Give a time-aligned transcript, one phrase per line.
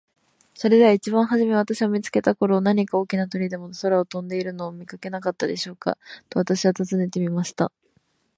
[0.57, 5.95] 「それでは一番はじめ私を見つけた頃、何か大きな鳥でも空を飛んでいるのを見かけなかったでしょうか。」
[6.27, 7.71] と私は尋ねてみました。